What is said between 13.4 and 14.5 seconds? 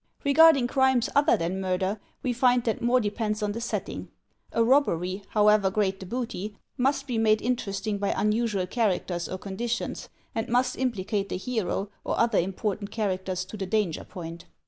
to the danger point.